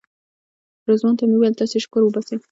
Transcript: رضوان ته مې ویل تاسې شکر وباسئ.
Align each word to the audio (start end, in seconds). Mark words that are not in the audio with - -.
رضوان 0.89 1.13
ته 1.17 1.23
مې 1.29 1.35
ویل 1.37 1.55
تاسې 1.59 1.77
شکر 1.83 2.01
وباسئ. 2.03 2.35